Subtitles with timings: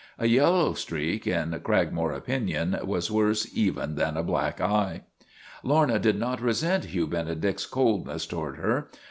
[0.17, 5.03] A yellow streak, in Cragmore opinion, was worse even than a black eye.
[5.61, 8.89] Lorna did not resent Hugh Benedict's coldness to ward her.